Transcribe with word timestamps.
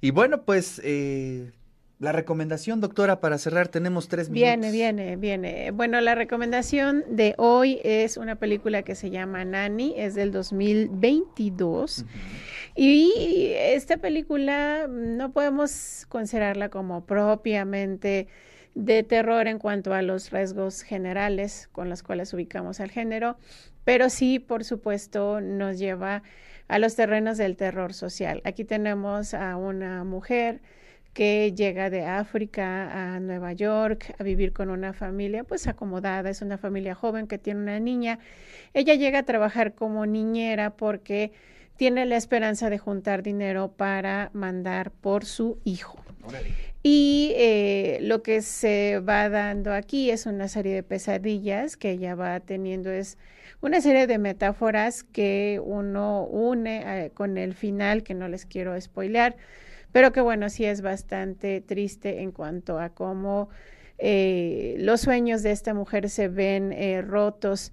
Y 0.00 0.10
bueno, 0.10 0.42
pues 0.44 0.80
eh, 0.82 1.52
la 1.98 2.12
recomendación, 2.12 2.80
doctora, 2.80 3.20
para 3.20 3.36
cerrar, 3.36 3.68
tenemos 3.68 4.08
tres 4.08 4.30
minutos. 4.30 4.48
Viene, 4.48 4.72
viene, 4.72 5.16
viene. 5.16 5.70
Bueno, 5.70 6.00
la 6.00 6.14
recomendación 6.14 7.04
de 7.10 7.34
hoy 7.36 7.78
es 7.84 8.16
una 8.16 8.36
película 8.36 8.82
que 8.82 8.94
se 8.94 9.10
llama 9.10 9.44
Nani, 9.44 9.94
es 9.98 10.14
del 10.14 10.32
2022. 10.32 12.06
Y 12.74 13.39
esta 13.80 13.96
película 13.96 14.86
no 14.88 15.32
podemos 15.32 16.04
considerarla 16.10 16.68
como 16.68 17.06
propiamente 17.06 18.28
de 18.74 19.02
terror 19.02 19.48
en 19.48 19.58
cuanto 19.58 19.94
a 19.94 20.02
los 20.02 20.30
rasgos 20.30 20.82
generales 20.82 21.66
con 21.72 21.88
los 21.88 22.02
cuales 22.02 22.34
ubicamos 22.34 22.78
al 22.80 22.90
género, 22.90 23.38
pero 23.84 24.10
sí, 24.10 24.38
por 24.38 24.64
supuesto, 24.64 25.40
nos 25.40 25.78
lleva 25.78 26.22
a 26.68 26.78
los 26.78 26.94
terrenos 26.94 27.38
del 27.38 27.56
terror 27.56 27.94
social. 27.94 28.42
Aquí 28.44 28.64
tenemos 28.64 29.32
a 29.32 29.56
una 29.56 30.04
mujer 30.04 30.60
que 31.14 31.54
llega 31.56 31.88
de 31.88 32.04
África 32.04 33.14
a 33.14 33.18
Nueva 33.18 33.54
York 33.54 34.14
a 34.18 34.22
vivir 34.22 34.52
con 34.52 34.68
una 34.68 34.92
familia 34.92 35.42
pues 35.42 35.66
acomodada, 35.68 36.28
es 36.28 36.42
una 36.42 36.58
familia 36.58 36.94
joven 36.94 37.26
que 37.26 37.38
tiene 37.38 37.60
una 37.62 37.80
niña. 37.80 38.18
Ella 38.74 38.94
llega 38.94 39.20
a 39.20 39.22
trabajar 39.22 39.74
como 39.74 40.04
niñera 40.04 40.76
porque 40.76 41.32
tiene 41.80 42.04
la 42.04 42.18
esperanza 42.18 42.68
de 42.68 42.76
juntar 42.76 43.22
dinero 43.22 43.72
para 43.74 44.28
mandar 44.34 44.90
por 44.90 45.24
su 45.24 45.56
hijo. 45.64 45.98
Y 46.82 47.32
eh, 47.36 48.00
lo 48.02 48.22
que 48.22 48.42
se 48.42 48.98
va 49.00 49.30
dando 49.30 49.72
aquí 49.72 50.10
es 50.10 50.26
una 50.26 50.48
serie 50.48 50.74
de 50.74 50.82
pesadillas 50.82 51.78
que 51.78 51.92
ella 51.92 52.14
va 52.14 52.38
teniendo, 52.40 52.90
es 52.90 53.16
una 53.62 53.80
serie 53.80 54.06
de 54.06 54.18
metáforas 54.18 55.04
que 55.04 55.58
uno 55.64 56.24
une 56.24 56.82
eh, 57.06 57.10
con 57.12 57.38
el 57.38 57.54
final, 57.54 58.02
que 58.02 58.12
no 58.12 58.28
les 58.28 58.44
quiero 58.44 58.78
spoilear, 58.78 59.38
pero 59.90 60.12
que 60.12 60.20
bueno, 60.20 60.50
sí 60.50 60.66
es 60.66 60.82
bastante 60.82 61.62
triste 61.62 62.20
en 62.20 62.30
cuanto 62.30 62.78
a 62.78 62.90
cómo 62.90 63.48
eh, 63.96 64.76
los 64.80 65.00
sueños 65.00 65.42
de 65.42 65.52
esta 65.52 65.72
mujer 65.72 66.10
se 66.10 66.28
ven 66.28 66.74
eh, 66.74 67.00
rotos. 67.00 67.72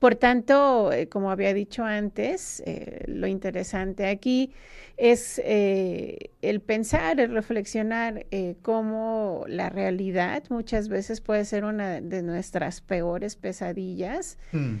Por 0.00 0.16
tanto, 0.16 0.92
eh, 0.92 1.08
como 1.08 1.30
había 1.30 1.54
dicho 1.54 1.84
antes, 1.84 2.62
lo 3.06 3.26
interesante 3.26 4.06
aquí 4.06 4.52
es 4.96 5.38
el 5.38 6.60
pensar, 6.60 7.20
el 7.20 7.32
reflexionar 7.32 8.26
cómo 8.62 9.44
la 9.46 9.70
realidad 9.70 10.42
muchas 10.50 10.88
veces 10.88 11.20
puede 11.20 11.44
ser 11.44 11.64
una 11.64 12.00
de 12.00 12.22
nuestras 12.22 12.80
peores 12.80 13.36
pesadillas. 13.36 14.36
Mm. 14.52 14.76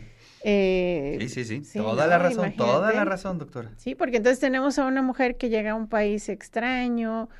Eh, 0.46 1.16
sí, 1.26 1.42
sí, 1.42 1.64
sí, 1.64 1.78
Toda 1.78 2.06
la 2.06 2.18
razón, 2.18 2.52
toda 2.54 2.92
la 2.92 3.06
razón, 3.06 3.38
doctora. 3.38 3.70
Sí, 3.78 3.94
porque 3.94 4.18
entonces 4.18 4.40
tenemos 4.40 4.78
a 4.78 4.84
una 4.84 5.00
mujer 5.00 5.38
que 5.38 5.48
llega 5.48 5.70
a 5.70 5.74
un 5.74 5.88
país 5.88 6.28
extraño, 6.28 7.30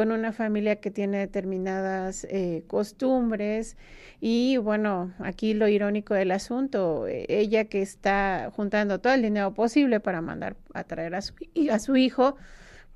con 0.00 0.12
una 0.12 0.32
familia 0.32 0.76
que 0.76 0.90
tiene 0.90 1.18
determinadas 1.18 2.26
eh, 2.30 2.64
costumbres 2.68 3.76
y 4.18 4.56
bueno, 4.56 5.12
aquí 5.18 5.52
lo 5.52 5.68
irónico 5.68 6.14
del 6.14 6.30
asunto, 6.30 7.06
eh, 7.06 7.26
ella 7.28 7.66
que 7.66 7.82
está 7.82 8.50
juntando 8.56 8.98
todo 8.98 9.12
el 9.12 9.20
dinero 9.20 9.52
posible 9.52 10.00
para 10.00 10.22
mandar 10.22 10.56
a 10.72 10.84
traer 10.84 11.14
a 11.14 11.20
su, 11.20 11.34
a 11.70 11.78
su 11.78 11.96
hijo, 11.96 12.36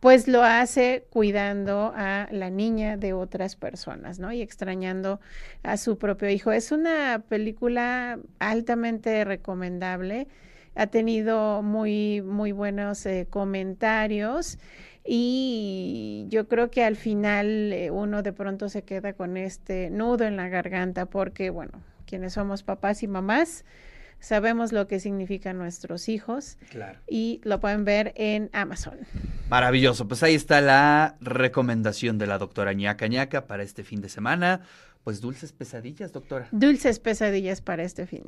pues 0.01 0.29
lo 0.29 0.45
hace 0.45 1.05
cuidando 1.11 1.93
a 1.95 2.27
la 2.31 2.49
niña 2.49 2.97
de 2.97 3.13
otras 3.13 3.55
personas, 3.55 4.19
¿no? 4.19 4.33
Y 4.33 4.41
extrañando 4.41 5.21
a 5.63 5.77
su 5.77 5.99
propio 5.99 6.31
hijo. 6.31 6.53
Es 6.53 6.73
una 6.73 7.23
película 7.29 8.19
altamente 8.39 9.27
recomendable. 9.27 10.27
Ha 10.75 10.87
tenido 10.89 11.63
muy, 11.63 12.23
muy 12.23 12.53
buenos 12.53 13.07
eh, 13.07 13.27
comentarios 13.31 14.59
y 15.07 16.27
yo 16.29 16.49
creo 16.49 16.71
que 16.71 16.83
al 16.83 16.97
final 16.97 17.73
eh, 17.73 17.91
uno 17.91 18.23
de 18.23 18.33
pronto 18.33 18.69
se 18.69 18.83
queda 18.83 19.13
con 19.13 19.37
este 19.37 19.91
nudo 19.91 20.25
en 20.25 20.37
la 20.37 20.49
garganta 20.49 21.07
porque, 21.07 21.51
bueno, 21.51 21.73
quienes 22.07 22.33
somos 22.33 22.63
papás 22.63 23.03
y 23.03 23.07
mamás, 23.07 23.65
sabemos 24.19 24.73
lo 24.73 24.89
que 24.89 25.01
significan 25.01 25.59
nuestros 25.59 26.09
hijos. 26.09 26.57
Claro. 26.71 26.99
Y 27.07 27.41
lo 27.45 27.61
pueden 27.61 27.85
ver 27.85 28.13
en 28.17 28.49
Amazon. 28.53 28.99
Maravilloso. 29.51 30.09
Pues 30.09 30.23
ahí 30.23 30.35
está 30.35 30.63
la 30.63 31.17
recomendación 31.21 32.17
de 32.17 32.27
la 32.27 32.39
doctora 32.39 32.73
ñaca 32.73 33.07
ñaca 33.07 33.47
para 33.47 33.63
este 33.63 33.85
fin 33.85 34.01
de 34.01 34.09
semana. 34.09 34.63
Pues 35.05 35.21
dulces 35.21 35.53
pesadillas, 35.53 36.13
doctora. 36.13 36.49
Dulces 36.51 36.99
pesadillas 36.99 37.61
para 37.61 37.83
este 37.83 38.07
fin. 38.07 38.25